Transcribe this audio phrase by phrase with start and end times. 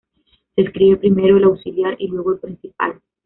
[0.55, 2.99] Se escribe primero el auxiliar y luego el principal.